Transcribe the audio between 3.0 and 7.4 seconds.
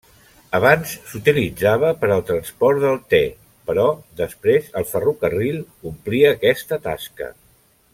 te però després el ferrocarril complí aquesta tasca.